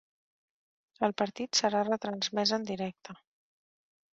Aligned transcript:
El 1.07 1.13
partit 1.21 1.61
serà 1.61 1.81
retransmès 1.91 2.55
en 2.59 2.67
directe. 2.71 3.19